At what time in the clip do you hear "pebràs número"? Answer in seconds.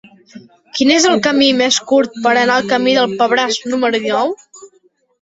3.23-4.05